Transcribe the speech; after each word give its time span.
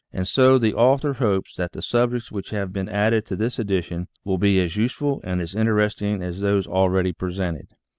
And 0.11 0.27
so 0.27 0.57
the 0.57 0.73
author 0.73 1.13
hopes 1.13 1.53
that 1.57 1.73
the 1.73 1.81
subjects 1.83 2.31
which 2.31 2.49
have 2.49 2.73
been 2.73 2.89
added 2.89 3.23
to 3.27 3.35
this 3.35 3.59
edition 3.59 4.07
will 4.23 4.39
be 4.39 4.59
as 4.59 4.75
useful 4.75 5.21
and 5.23 5.39
as 5.39 5.53
inter 5.53 5.75
esting 5.77 6.23
as 6.23 6.41
those 6.41 6.65
already 6.65 7.13
presented. 7.13 7.67